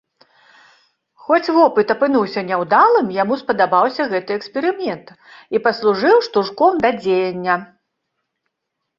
[1.23, 5.07] Хоць вопыт апынуўся няўдалым, яму спадабаўся гэты эксперымент
[5.57, 7.55] і паслужыў штуршком да дзеяння.